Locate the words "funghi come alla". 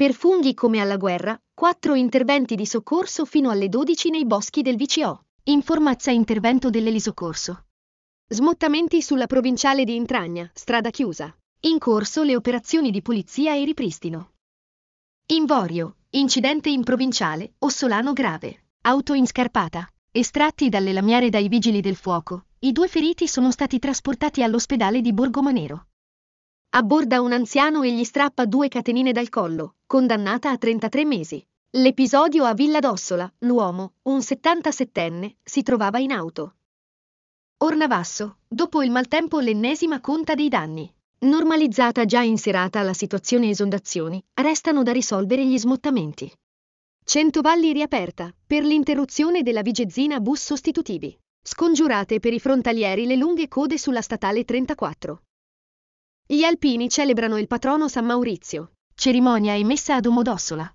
0.14-0.96